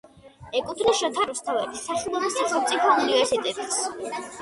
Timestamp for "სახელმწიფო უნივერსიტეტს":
2.41-3.83